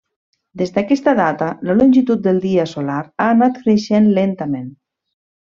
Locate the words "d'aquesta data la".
0.77-1.75